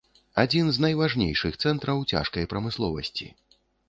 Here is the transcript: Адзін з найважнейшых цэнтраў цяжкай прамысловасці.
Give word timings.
Адзін 0.43 0.69
з 0.77 0.83
найважнейшых 0.85 1.59
цэнтраў 1.65 2.01
цяжкай 2.13 2.47
прамысловасці. 2.55 3.29